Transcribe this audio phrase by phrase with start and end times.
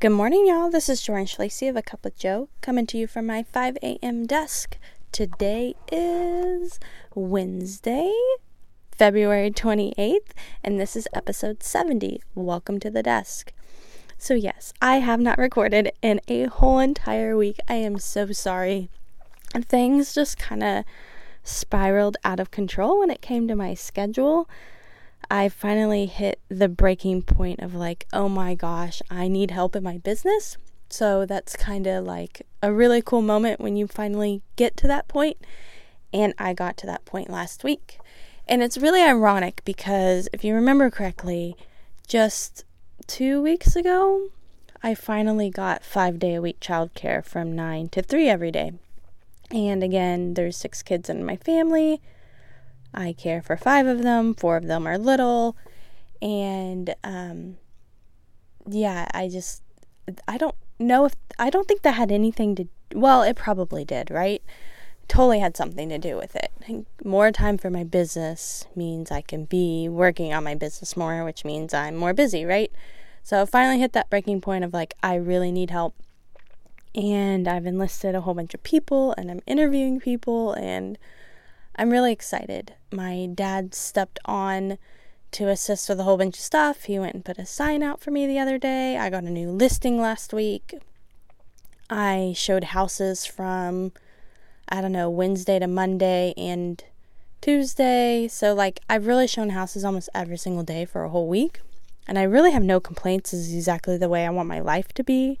[0.00, 0.70] Good morning, y'all.
[0.70, 3.76] This is Jordan Schlacey of A Cup with Joe coming to you from my 5
[3.82, 4.24] a.m.
[4.24, 4.78] desk.
[5.12, 6.80] Today is
[7.14, 8.10] Wednesday,
[8.92, 10.30] February 28th,
[10.64, 12.22] and this is episode 70.
[12.34, 13.52] Welcome to the desk.
[14.16, 17.58] So, yes, I have not recorded in a whole entire week.
[17.68, 18.88] I am so sorry.
[19.66, 20.84] Things just kind of
[21.44, 24.48] spiraled out of control when it came to my schedule.
[25.30, 29.84] I finally hit the breaking point of like, oh my gosh, I need help in
[29.84, 30.58] my business.
[30.88, 35.06] So that's kind of like a really cool moment when you finally get to that
[35.06, 35.36] point.
[36.12, 38.00] And I got to that point last week.
[38.48, 41.56] And it's really ironic because if you remember correctly,
[42.08, 42.64] just
[43.06, 44.30] two weeks ago,
[44.82, 48.72] I finally got five day a week childcare from nine to three every day.
[49.52, 52.00] And again, there's six kids in my family.
[52.92, 55.56] I care for five of them, four of them are little.
[56.20, 57.56] And um,
[58.66, 59.62] yeah, I just,
[60.26, 64.10] I don't know if, I don't think that had anything to, well, it probably did,
[64.10, 64.42] right?
[65.08, 66.52] Totally had something to do with it.
[67.04, 71.44] More time for my business means I can be working on my business more, which
[71.44, 72.70] means I'm more busy, right?
[73.22, 75.94] So I finally hit that breaking point of like, I really need help.
[76.94, 80.98] And I've enlisted a whole bunch of people and I'm interviewing people and
[81.80, 82.74] I'm really excited.
[82.92, 84.76] My dad stepped on
[85.30, 86.84] to assist with a whole bunch of stuff.
[86.84, 88.98] He went and put a sign out for me the other day.
[88.98, 90.74] I got a new listing last week.
[91.88, 93.92] I showed houses from,
[94.68, 96.84] I don't know, Wednesday to Monday and
[97.40, 98.28] Tuesday.
[98.28, 101.62] So, like, I've really shown houses almost every single day for a whole week.
[102.06, 103.30] And I really have no complaints.
[103.30, 105.40] This is exactly the way I want my life to be.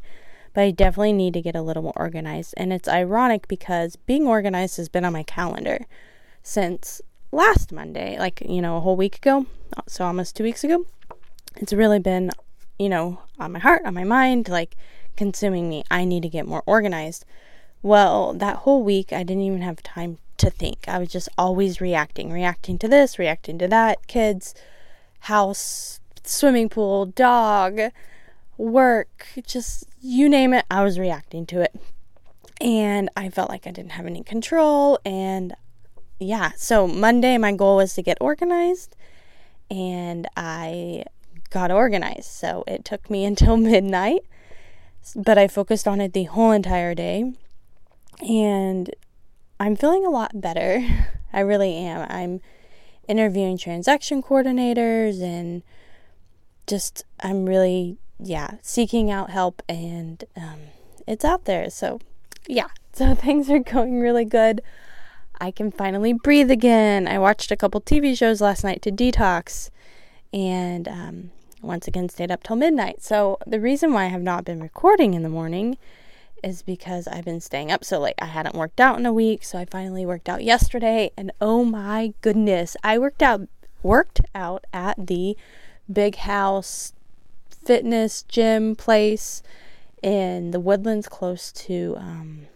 [0.54, 2.54] But I definitely need to get a little more organized.
[2.56, 5.84] And it's ironic because being organized has been on my calendar
[6.42, 7.00] since
[7.32, 9.46] last Monday, like, you know, a whole week ago,
[9.86, 10.86] so almost two weeks ago.
[11.56, 12.30] It's really been,
[12.78, 14.76] you know, on my heart, on my mind, like
[15.16, 15.84] consuming me.
[15.90, 17.24] I need to get more organized.
[17.82, 20.88] Well, that whole week, I didn't even have time to think.
[20.88, 24.54] I was just always reacting, reacting to this, reacting to that, kids,
[25.20, 27.80] house, swimming pool, dog,
[28.56, 31.74] work, just you name it, I was reacting to it.
[32.60, 35.54] And I felt like I didn't have any control and
[36.20, 38.94] yeah, so Monday my goal was to get organized
[39.70, 41.04] and I
[41.50, 42.30] got organized.
[42.30, 44.22] So it took me until midnight,
[45.16, 47.32] but I focused on it the whole entire day.
[48.20, 48.94] And
[49.58, 50.86] I'm feeling a lot better.
[51.32, 52.06] I really am.
[52.10, 52.40] I'm
[53.08, 55.62] interviewing transaction coordinators and
[56.66, 60.60] just I'm really yeah, seeking out help and um,
[61.06, 61.70] it's out there.
[61.70, 62.00] So,
[62.46, 62.68] yeah.
[62.92, 64.62] So things are going really good.
[65.40, 67.08] I can finally breathe again.
[67.08, 69.70] I watched a couple TV shows last night to detox
[70.32, 71.30] and um,
[71.62, 73.02] once again stayed up till midnight.
[73.02, 75.78] So, the reason why I have not been recording in the morning
[76.44, 78.14] is because I've been staying up so late.
[78.20, 81.64] I hadn't worked out in a week, so I finally worked out yesterday and oh
[81.64, 83.48] my goodness, I worked out
[83.82, 85.36] worked out at the
[85.90, 86.92] big house
[87.48, 89.42] fitness gym place
[90.02, 92.46] in the woodlands close to um,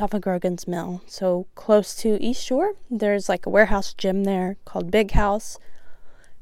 [0.00, 1.02] off of Grogan's Mill.
[1.06, 5.58] So close to East Shore, there's like a warehouse gym there called Big House,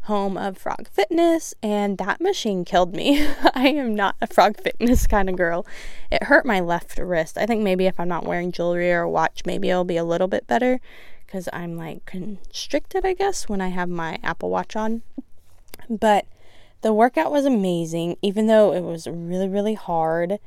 [0.02, 3.26] home of Frog Fitness, and that machine killed me.
[3.54, 5.66] I am not a Frog Fitness kind of girl.
[6.10, 7.36] It hurt my left wrist.
[7.36, 10.04] I think maybe if I'm not wearing jewelry or a watch, maybe it'll be a
[10.04, 10.80] little bit better
[11.26, 15.02] because I'm like constricted, I guess, when I have my Apple Watch on.
[15.88, 16.26] But
[16.82, 20.38] the workout was amazing, even though it was really, really hard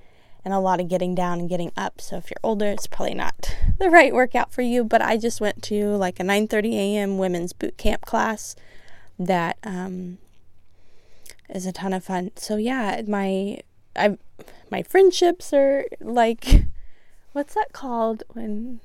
[0.46, 2.02] and a lot of getting down and getting up.
[2.02, 4.84] So if you're older, it's probably not the right workout for you.
[4.84, 7.18] But I just went to like a 9:30 a.m.
[7.18, 8.56] women's boot camp class
[9.20, 10.18] that um,
[11.50, 12.32] is a ton of fun.
[12.36, 13.60] So yeah, my
[13.96, 14.18] I
[14.70, 16.66] my friendships are like
[17.34, 18.80] what's that called when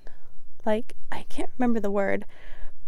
[0.65, 2.25] like I can't remember the word,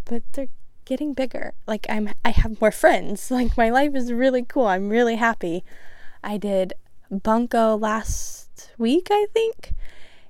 [0.04, 0.48] but they're
[0.84, 1.54] getting bigger.
[1.66, 3.31] Like I'm I have more friends.
[3.41, 4.66] Like my life is really cool.
[4.66, 5.64] I'm really happy.
[6.22, 6.75] I did
[7.10, 9.74] bunko last week, I think.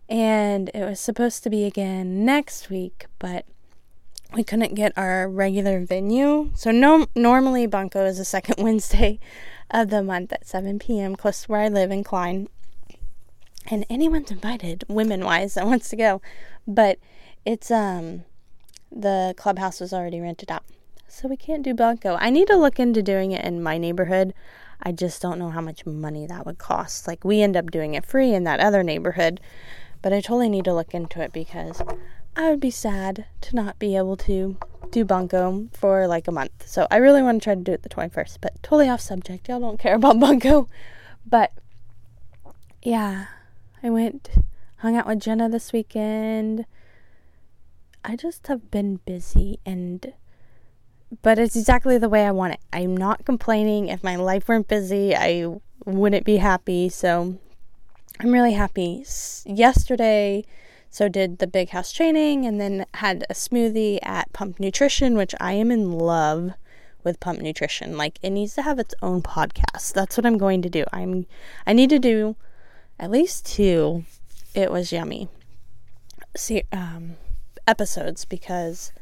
[0.08, 3.46] And it was supposed to be again next week, but
[4.34, 6.50] we couldn't get our regular venue.
[6.54, 9.18] So no normally Bunko is the second Wednesday
[9.70, 11.16] of the month at 7 p.m.
[11.16, 12.48] close to where I live in Klein.
[13.70, 16.20] And anyone's invited, women wise, that wants to go.
[16.66, 16.98] But
[17.44, 18.24] it's um
[18.90, 20.64] the clubhouse was already rented out.
[21.08, 22.16] So we can't do Bunko.
[22.20, 24.34] I need to look into doing it in my neighborhood.
[24.82, 27.06] I just don't know how much money that would cost.
[27.06, 29.40] Like, we end up doing it free in that other neighborhood,
[30.02, 31.82] but I totally need to look into it because
[32.36, 34.56] I would be sad to not be able to
[34.90, 36.66] do Bunko for like a month.
[36.66, 39.48] So I really want to try to do it the 21st, but totally off subject.
[39.48, 40.68] Y'all don't care about Bunko.
[41.26, 41.52] But
[42.82, 43.26] yeah,
[43.82, 44.30] I went,
[44.76, 46.64] hung out with Jenna this weekend.
[48.04, 50.14] I just have been busy and
[51.22, 52.60] but it's exactly the way I want it.
[52.72, 53.88] I'm not complaining.
[53.88, 55.46] If my life weren't busy, I
[55.84, 56.88] wouldn't be happy.
[56.88, 57.38] So
[58.20, 59.04] I'm really happy.
[59.44, 60.44] Yesterday,
[60.90, 65.34] so did the big house training and then had a smoothie at Pump Nutrition, which
[65.40, 66.52] I am in love
[67.04, 67.96] with Pump Nutrition.
[67.96, 69.92] Like it needs to have its own podcast.
[69.92, 70.84] That's what I'm going to do.
[70.92, 71.26] I'm
[71.66, 72.36] I need to do
[72.98, 74.04] at least two.
[74.54, 75.28] It was yummy.
[76.36, 77.16] See um
[77.66, 78.92] episodes because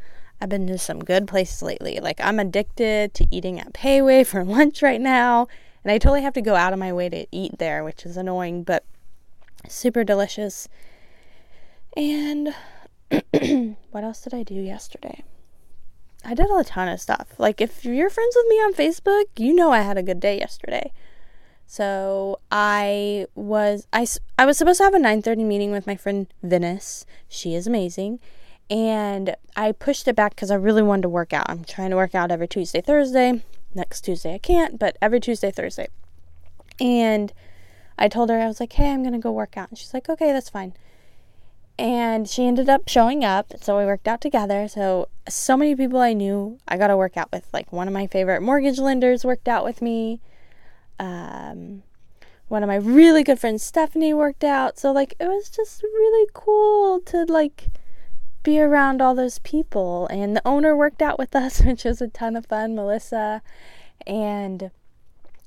[0.41, 1.99] I've been to some good places lately.
[2.01, 5.49] Like I'm addicted to eating at Pei Wei for lunch right now,
[5.85, 8.17] and I totally have to go out of my way to eat there, which is
[8.17, 8.85] annoying, but
[9.69, 10.69] super delicious.
[11.97, 12.55] And
[13.91, 15.25] what else did I do yesterday?
[16.25, 17.29] I did a ton of stuff.
[17.39, 20.39] Like if you're friends with me on Facebook, you know I had a good day
[20.39, 20.93] yesterday.
[21.67, 24.07] So I was I,
[24.39, 27.07] I was supposed to have a 9:30 meeting with my friend Venice.
[27.29, 28.21] She is amazing
[28.71, 31.49] and I pushed it back because I really wanted to work out.
[31.49, 33.43] I'm trying to work out every Tuesday, Thursday.
[33.75, 35.89] Next Tuesday I can't, but every Tuesday, Thursday.
[36.81, 37.33] And
[37.99, 39.71] I told her, I was like, hey, I'm going to go work out.
[39.71, 40.75] And she's like, okay, that's fine.
[41.79, 43.53] And she ended up showing up.
[43.61, 44.69] So we worked out together.
[44.69, 47.49] So, so many people I knew I got to work out with.
[47.53, 50.21] Like, one of my favorite mortgage lenders worked out with me.
[50.99, 51.83] Um,
[52.49, 54.79] one of my really good friends, Stephanie, worked out.
[54.79, 57.69] So, like, it was just really cool to, like,
[58.49, 60.07] be around all those people.
[60.07, 63.43] And the owner worked out with us, which was a ton of fun, Melissa.
[64.07, 64.71] And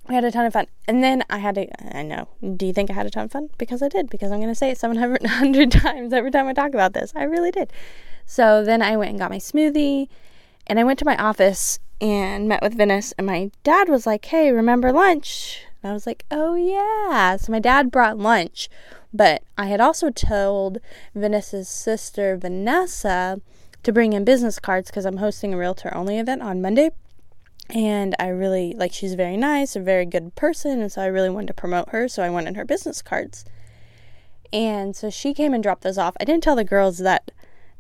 [0.08, 0.68] we had a ton of fun.
[0.88, 3.32] And then I had to, I know, do you think I had a ton of
[3.32, 3.50] fun?
[3.58, 6.74] Because I did, because I'm going to say it 700 times every time I talk
[6.74, 7.12] about this.
[7.16, 7.74] I really did.
[8.26, 10.08] So then I went and got my smoothie
[10.68, 13.14] and I went to my office and met with Venice.
[13.18, 15.64] And my dad was like, hey, remember lunch?
[15.82, 17.36] And I was like, oh, yeah.
[17.38, 18.70] So my dad brought lunch
[19.14, 20.80] but I had also told
[21.14, 23.42] Venice's sister, Vanessa,
[23.84, 26.92] to bring in business cards because I'm hosting a realtor only event on Monday.
[27.70, 30.82] And I really, like, she's very nice, a very good person.
[30.82, 32.08] And so I really wanted to promote her.
[32.08, 33.46] So I wanted her business cards.
[34.52, 36.16] And so she came and dropped those off.
[36.20, 37.32] I didn't tell the girls that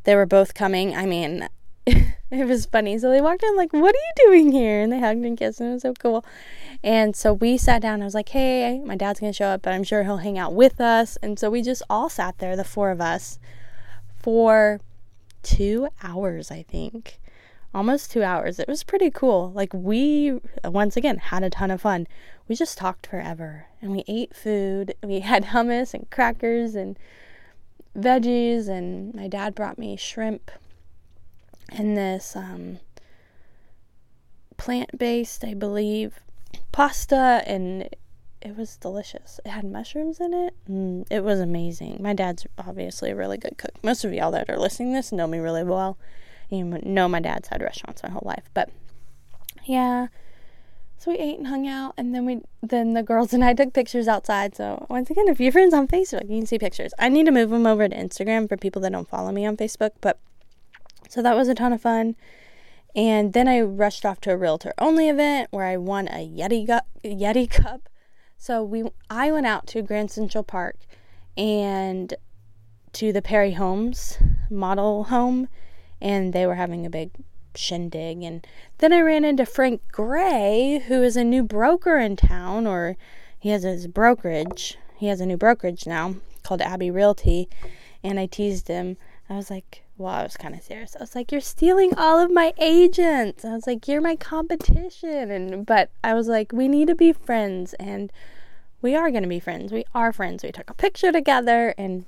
[0.03, 0.95] they were both coming.
[0.95, 1.49] I mean,
[2.31, 2.97] it was funny.
[2.97, 5.59] So they walked in like, "What are you doing here?" And they hugged and kissed,
[5.59, 6.25] and it was so cool.
[6.83, 8.01] And so we sat down.
[8.01, 10.53] I was like, "Hey, my dad's gonna show up, but I'm sure he'll hang out
[10.53, 13.39] with us." And so we just all sat there, the four of us,
[14.17, 14.79] for
[15.43, 17.19] two hours, I think,
[17.73, 18.59] almost two hours.
[18.59, 19.51] It was pretty cool.
[19.51, 22.07] Like we, once again, had a ton of fun.
[22.47, 24.95] We just talked forever, and we ate food.
[25.03, 26.97] We had hummus and crackers and
[27.97, 30.51] veggies, and my dad brought me shrimp
[31.71, 32.79] and this um,
[34.57, 36.19] plant based, I believe,
[36.71, 37.89] pasta, and
[38.41, 39.39] it was delicious.
[39.45, 40.53] It had mushrooms in it.
[40.69, 41.97] Mm, it was amazing.
[42.01, 43.71] My dad's obviously a really good cook.
[43.83, 45.97] Most of y'all that are listening this know me really well.
[46.49, 48.69] You know my dad's had restaurants my whole life, but
[49.65, 50.07] yeah.
[50.97, 53.73] So we ate and hung out, and then we then the girls and I took
[53.73, 54.55] pictures outside.
[54.55, 56.93] So once again, if you're friends on Facebook, you can see pictures.
[56.99, 59.55] I need to move them over to Instagram for people that don't follow me on
[59.55, 60.19] Facebook, but
[61.11, 62.15] so that was a ton of fun.
[62.95, 66.65] And then I rushed off to a realtor only event where I won a Yeti
[66.65, 67.89] gu- Yeti cup.
[68.37, 70.77] So we I went out to Grand Central Park
[71.35, 72.13] and
[72.93, 75.49] to the Perry Homes model home
[75.99, 77.11] and they were having a big
[77.55, 82.65] shindig and then I ran into Frank Gray who is a new broker in town
[82.65, 82.95] or
[83.37, 84.77] he has his brokerage.
[84.95, 87.49] He has a new brokerage now called Abbey Realty
[88.01, 88.95] and I teased him.
[89.29, 90.95] I was like, well, I was kind of serious.
[90.95, 95.31] I was like, "You're stealing all of my agents." I was like, "You're my competition."
[95.31, 98.11] And but I was like, "We need to be friends." And
[98.81, 99.71] we are going to be friends.
[99.71, 100.43] We are friends.
[100.43, 102.05] We took a picture together and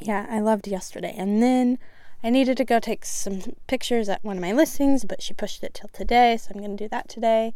[0.00, 1.14] yeah, I loved yesterday.
[1.16, 1.78] And then
[2.22, 5.62] I needed to go take some pictures at one of my listings, but she pushed
[5.62, 7.52] it till today, so I'm going to do that today.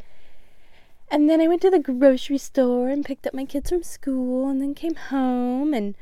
[1.10, 4.48] And then I went to the grocery store and picked up my kids from school
[4.48, 5.94] and then came home and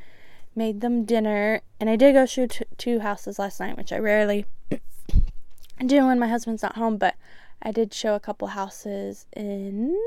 [0.55, 4.45] made them dinner, and I did go shoot two houses last night, which I rarely
[5.85, 7.15] do when my husband's not home, but
[7.61, 9.97] I did show a couple houses in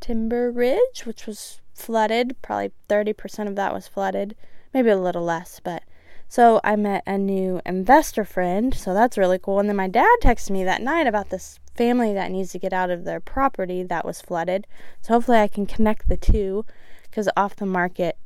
[0.00, 2.36] Timber Ridge, which was flooded.
[2.42, 4.36] Probably 30% of that was flooded,
[4.74, 5.82] maybe a little less, but
[6.28, 9.60] so I met a new investor friend, so that's really cool.
[9.60, 12.72] And then my dad texted me that night about this family that needs to get
[12.72, 14.66] out of their property that was flooded.
[15.02, 16.64] So hopefully I can connect the two
[17.02, 18.18] because off the market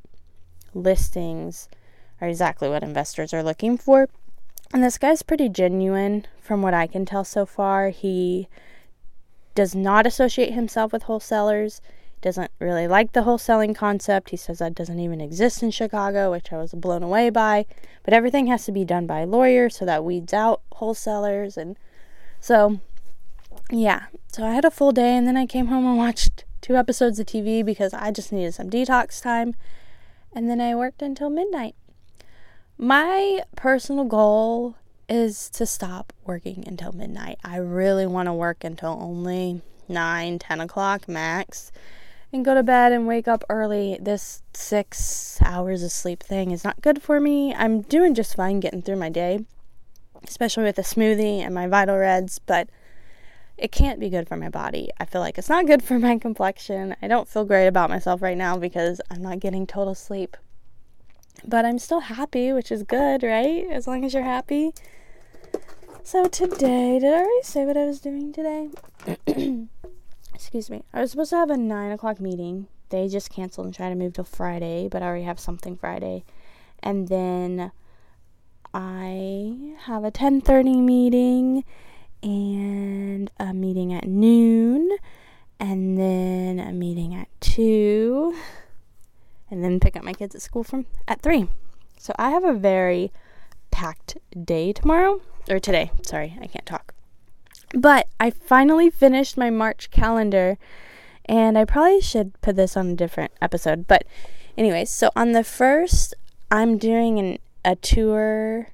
[0.75, 1.69] listings
[2.21, 4.09] are exactly what investors are looking for.
[4.73, 7.89] And this guy's pretty genuine from what I can tell so far.
[7.91, 8.49] He
[9.55, 11.81] does not associate himself with wholesalers,
[12.21, 14.31] doesn't really like the wholesaling concept.
[14.31, 17.67] He says that doesn't even exist in Chicago, which I was blown away by.
[18.05, 21.57] But everything has to be done by a lawyer, so that weeds out wholesalers.
[21.57, 21.77] And
[22.39, 22.81] so,
[23.71, 24.05] yeah.
[24.29, 27.19] So I had a full day, and then I came home and watched two episodes
[27.19, 29.55] of TV because I just needed some detox time.
[30.33, 31.75] And then I worked until midnight.
[32.79, 34.77] My personal goal
[35.09, 37.39] is to stop working until midnight.
[37.45, 41.73] I really want to work until only 9, 10 o'clock max
[42.33, 43.99] and go to bed and wake up early.
[44.01, 47.55] This six hours of sleep thing is not good for me.
[47.55, 49.45] I'm doing just fine getting through my day,
[50.27, 52.69] especially with a smoothie and my Vital Reds, but
[53.61, 54.91] it can't be good for my body.
[54.99, 56.97] I feel like it's not good for my complexion.
[57.03, 60.37] I don't feel great about myself right now because I'm not getting total sleep.
[61.47, 63.67] But I'm still happy, which is good, right?
[63.71, 64.73] As long as you're happy.
[66.03, 68.71] So today, did I already say what I was doing today?
[70.35, 70.83] Excuse me.
[70.95, 72.67] I was supposed to have a nine o'clock meeting.
[72.89, 76.25] They just canceled and tried to move till Friday, but I already have something Friday.
[76.83, 77.73] And then
[78.73, 81.65] I have a ten thirty meeting
[82.23, 84.97] and a meeting at noon,
[85.59, 88.35] and then a meeting at two,
[89.51, 91.49] and then pick up my kids at school from at three.
[91.99, 93.13] So I have a very
[93.71, 95.91] packed day tomorrow or today.
[96.03, 96.95] Sorry, I can't talk.
[97.75, 100.59] But I finally finished my March calendar,
[101.27, 103.87] and I probably should put this on a different episode.
[103.87, 104.05] But,
[104.57, 106.15] anyways, so on the first,
[106.51, 108.69] I'm doing an, a tour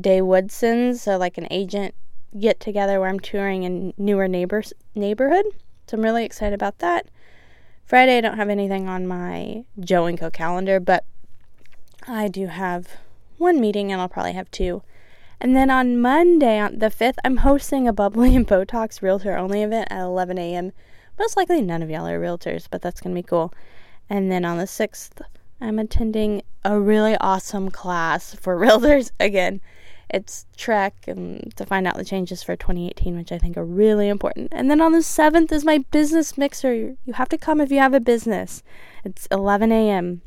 [0.00, 1.94] day Woodson's, so like an agent
[2.38, 5.46] get together where I'm touring in newer neighbors neighborhood.
[5.86, 7.08] So I'm really excited about that.
[7.84, 11.04] Friday, I don't have anything on my Joe and Co calendar, but
[12.06, 12.88] I do have
[13.38, 14.82] one meeting, and I'll probably have two
[15.40, 19.62] and then on Monday, on the 5th, I'm hosting a Bubbly and Botox realtor only
[19.62, 20.72] event at 11 a.m.
[21.18, 23.52] Most likely none of y'all are realtors, but that's going to be cool.
[24.10, 25.22] And then on the 6th,
[25.58, 29.12] I'm attending a really awesome class for realtors.
[29.18, 29.62] Again,
[30.12, 34.08] it's TREC and to find out the changes for 2018, which I think are really
[34.08, 34.48] important.
[34.52, 36.74] And then on the 7th is my business mixer.
[36.74, 38.62] You have to come if you have a business.
[39.04, 40.22] It's 11 a.m.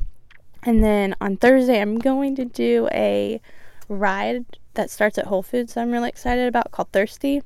[0.62, 3.40] And then on Thursday, I'm going to do a
[3.88, 7.42] ride that starts at Whole Foods I'm really excited about called Thirsty.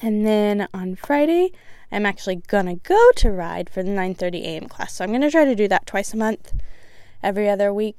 [0.00, 1.52] And then on Friday,
[1.90, 4.68] I'm actually gonna go to ride for the 9:30 a.m.
[4.68, 4.94] class.
[4.94, 6.54] So I'm gonna try to do that twice a month,
[7.22, 7.98] every other week.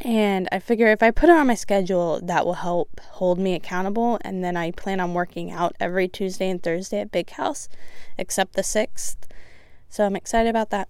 [0.00, 3.54] And I figure if I put it on my schedule, that will help hold me
[3.54, 4.18] accountable.
[4.22, 7.68] And then I plan on working out every Tuesday and Thursday at Big House,
[8.18, 9.16] except the 6th.
[9.88, 10.88] So I'm excited about that.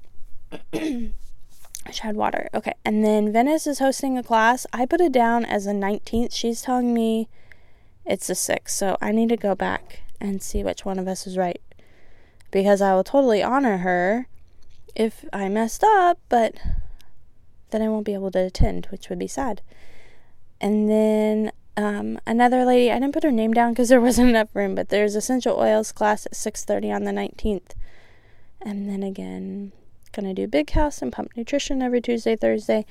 [0.73, 2.49] I had water.
[2.55, 2.73] Okay.
[2.85, 4.67] And then Venice is hosting a class.
[4.73, 6.33] I put it down as the 19th.
[6.33, 7.29] She's telling me
[8.07, 8.71] it's the 6th.
[8.71, 11.61] So I need to go back and see which one of us is right.
[12.51, 14.29] Because I will totally honor her
[14.95, 16.55] if I messed up, but
[17.75, 19.61] then I won't be able to attend, which would be sad.
[20.61, 24.55] And then um, another lady, I didn't put her name down because there wasn't enough
[24.55, 27.75] room, but there's essential oils class at 6:30 on the 19th.
[28.63, 29.73] And then again,
[30.15, 32.87] Gonna do Big House and Pump Nutrition every Tuesday, Thursday.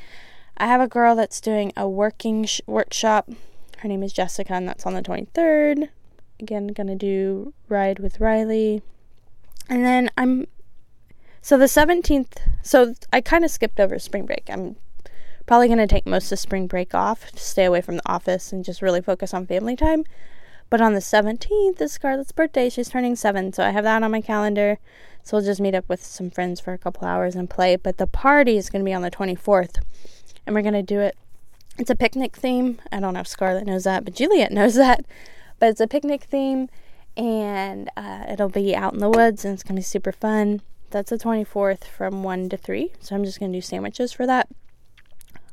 [0.58, 3.30] I have a girl that's doing a working sh- workshop.
[3.78, 5.88] Her name is Jessica, and that's on the 23rd.
[6.42, 8.82] Again, gonna do Ride with Riley.
[9.70, 10.48] And then I'm.
[11.44, 12.38] So the 17th.
[12.62, 14.46] So I kind of skipped over spring break.
[14.48, 14.78] I'm
[15.46, 18.64] probably gonna take most of spring break off to stay away from the office and
[18.64, 20.06] just really focus on family time.
[20.70, 22.70] But on the 17th is Scarlett's birthday.
[22.70, 24.80] She's turning seven, so I have that on my calendar.
[25.22, 27.76] So we'll just meet up with some friends for a couple hours and play.
[27.76, 29.82] But the party is going to be on the 24th,
[30.48, 31.18] and we're going to do it.
[31.78, 32.80] It's a picnic theme.
[32.90, 35.06] I don't know if Scarlett knows that, but Juliet knows that.
[35.60, 36.70] But it's a picnic theme,
[37.18, 40.62] and uh, it'll be out in the woods, and it's going to be super fun.
[40.94, 42.94] That's the 24th from 1 to 3.
[43.00, 44.48] So I'm just going to do sandwiches for that.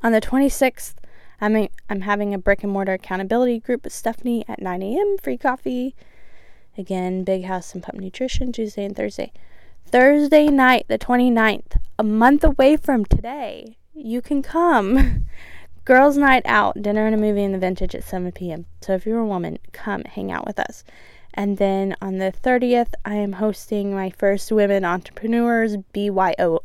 [0.03, 0.97] On the 26th,
[1.41, 5.17] I'm, a, I'm having a brick and mortar accountability group with Stephanie at 9 a.m.
[5.23, 5.95] Free coffee.
[6.77, 9.33] Again, Big House and Pump Nutrition Tuesday and Thursday.
[9.87, 15.25] Thursday night, the 29th, a month away from today, you can come.
[15.87, 18.67] Girls' night out, dinner and a movie in the vintage at 7 p.m.
[18.83, 20.85] So if you're a woman, come hang out with us.
[21.35, 26.61] And then on the 30th, I am hosting my first Women Entrepreneurs BYOL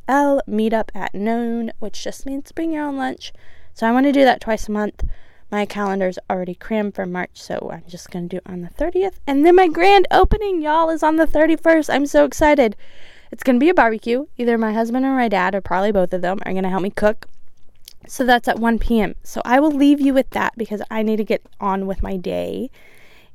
[0.47, 3.31] meetup at noon, which just means bring your own lunch.
[3.73, 5.03] So I want to do that twice a month.
[5.51, 8.69] My calendar's already crammed for March, so I'm just going to do it on the
[8.69, 9.19] 30th.
[9.27, 11.93] And then my grand opening, y'all, is on the 31st.
[11.93, 12.75] I'm so excited.
[13.31, 14.25] It's going to be a barbecue.
[14.37, 16.81] Either my husband or my dad, or probably both of them, are going to help
[16.81, 17.27] me cook.
[18.07, 19.15] So that's at 1 p.m.
[19.23, 22.17] So I will leave you with that because I need to get on with my
[22.17, 22.69] day.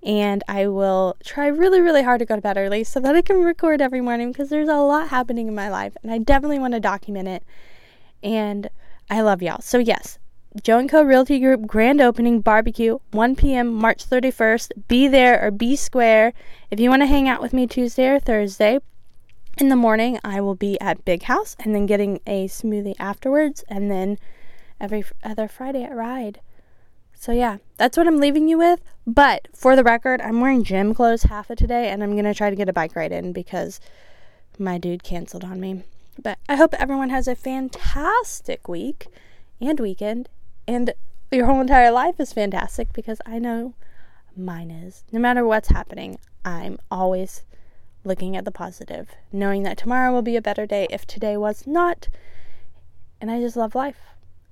[0.03, 3.23] And I will try really, really hard to go to bed early so that I
[3.23, 6.59] can record every morning because there's a lot happening in my life and I definitely
[6.59, 7.43] want to document it.
[8.23, 8.69] And
[9.11, 9.61] I love y'all.
[9.61, 10.19] So, yes,
[10.63, 11.03] Joe and Co.
[11.03, 14.73] Realty Group grand opening barbecue, 1 p.m., March 31st.
[14.89, 16.33] Be there or be square.
[16.71, 18.79] If you want to hang out with me Tuesday or Thursday,
[19.59, 23.63] in the morning, I will be at Big House and then getting a smoothie afterwards,
[23.69, 24.19] and then
[24.81, 26.41] every other Friday at Ride.
[27.21, 28.81] So, yeah, that's what I'm leaving you with.
[29.07, 32.33] But for the record, I'm wearing gym clothes half of today, and I'm going to
[32.33, 33.79] try to get a bike ride in because
[34.59, 35.83] my dude canceled on me.
[36.19, 39.09] But I hope everyone has a fantastic week
[39.61, 40.31] and weekend,
[40.67, 40.95] and
[41.31, 43.75] your whole entire life is fantastic because I know
[44.35, 45.05] mine is.
[45.13, 47.43] No matter what's happening, I'm always
[48.03, 51.67] looking at the positive, knowing that tomorrow will be a better day if today was
[51.67, 52.09] not.
[53.21, 53.99] And I just love life.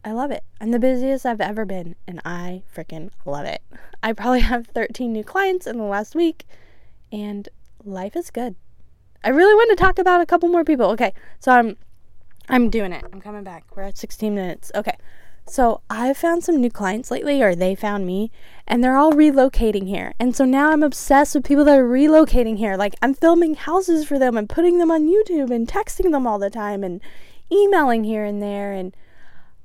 [0.09, 0.43] I love it.
[0.59, 3.61] I'm the busiest I've ever been, and I freaking love it.
[4.03, 6.47] I probably have 13 new clients in the last week,
[7.13, 7.47] and
[7.85, 8.57] life is good.
[9.23, 10.87] I really want to talk about a couple more people.
[10.93, 11.77] Okay, so I'm
[12.49, 13.05] I'm doing it.
[13.13, 13.65] I'm coming back.
[13.77, 14.73] We're at 16 minutes.
[14.75, 14.97] Okay.
[15.45, 18.31] So I've found some new clients lately, or they found me,
[18.67, 20.15] and they're all relocating here.
[20.19, 22.79] And so now I'm obsessed with people that are relocating here.
[22.79, 26.39] Like I'm filming houses for them and putting them on YouTube and texting them all
[26.39, 27.03] the time and
[27.53, 28.95] emailing here and there and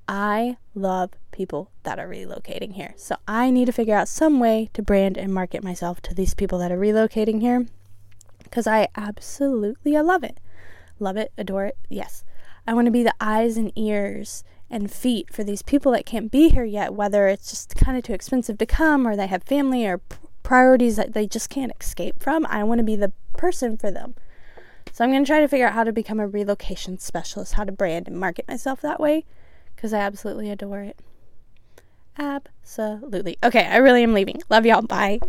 [0.07, 2.93] I love people that are relocating here.
[2.97, 6.33] So I need to figure out some way to brand and market myself to these
[6.33, 7.65] people that are relocating here
[8.43, 10.39] because I absolutely I love it.
[10.99, 11.77] Love it, adore it.
[11.89, 12.23] Yes.
[12.67, 16.31] I want to be the eyes and ears and feet for these people that can't
[16.31, 19.43] be here yet, whether it's just kind of too expensive to come or they have
[19.43, 20.01] family or
[20.43, 22.45] priorities that they just can't escape from.
[22.47, 24.15] I want to be the person for them.
[24.91, 27.63] So I'm going to try to figure out how to become a relocation specialist, how
[27.63, 29.25] to brand and market myself that way
[29.83, 30.97] because I absolutely adore it.
[32.17, 33.37] Absolutely.
[33.43, 34.41] Okay, I really am leaving.
[34.49, 34.81] Love y'all.
[34.81, 35.19] Bye.